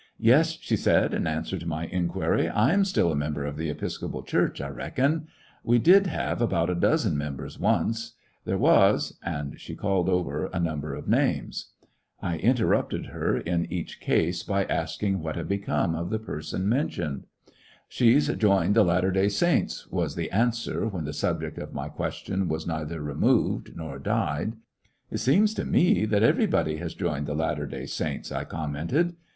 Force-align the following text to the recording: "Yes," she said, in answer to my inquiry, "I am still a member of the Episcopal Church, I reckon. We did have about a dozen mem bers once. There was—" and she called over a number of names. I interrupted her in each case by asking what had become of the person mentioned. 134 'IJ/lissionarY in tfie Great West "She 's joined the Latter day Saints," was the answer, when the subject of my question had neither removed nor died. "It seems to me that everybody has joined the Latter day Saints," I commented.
"Yes," 0.17 0.57
she 0.59 0.75
said, 0.75 1.13
in 1.13 1.27
answer 1.27 1.59
to 1.59 1.67
my 1.67 1.85
inquiry, 1.85 2.49
"I 2.49 2.73
am 2.73 2.85
still 2.85 3.11
a 3.11 3.15
member 3.15 3.45
of 3.45 3.55
the 3.55 3.69
Episcopal 3.69 4.23
Church, 4.23 4.59
I 4.59 4.69
reckon. 4.69 5.27
We 5.63 5.77
did 5.77 6.07
have 6.07 6.41
about 6.41 6.71
a 6.71 6.73
dozen 6.73 7.15
mem 7.15 7.35
bers 7.35 7.59
once. 7.59 8.13
There 8.43 8.57
was—" 8.57 9.19
and 9.23 9.59
she 9.61 9.75
called 9.75 10.09
over 10.09 10.47
a 10.51 10.59
number 10.59 10.95
of 10.95 11.07
names. 11.07 11.73
I 12.19 12.37
interrupted 12.39 13.05
her 13.13 13.37
in 13.37 13.71
each 13.71 13.99
case 13.99 14.41
by 14.41 14.65
asking 14.65 15.19
what 15.19 15.35
had 15.35 15.47
become 15.47 15.93
of 15.93 16.09
the 16.09 16.17
person 16.17 16.67
mentioned. 16.67 17.25
134 17.25 17.29
'IJ/lissionarY 17.29 17.45
in 17.45 17.53
tfie 17.53 17.97
Great 17.97 18.15
West 18.15 18.25
"She 18.25 18.33
's 18.33 18.37
joined 18.41 18.73
the 18.75 18.83
Latter 18.83 19.11
day 19.11 19.27
Saints," 19.29 19.87
was 19.91 20.15
the 20.15 20.31
answer, 20.31 20.87
when 20.87 21.05
the 21.05 21.13
subject 21.13 21.59
of 21.59 21.75
my 21.75 21.89
question 21.89 22.49
had 22.49 22.65
neither 22.67 23.03
removed 23.03 23.73
nor 23.75 23.99
died. 23.99 24.53
"It 25.11 25.19
seems 25.19 25.53
to 25.53 25.63
me 25.63 26.05
that 26.05 26.23
everybody 26.23 26.77
has 26.77 26.95
joined 26.95 27.27
the 27.27 27.35
Latter 27.35 27.67
day 27.67 27.85
Saints," 27.85 28.31
I 28.31 28.45
commented. 28.45 29.15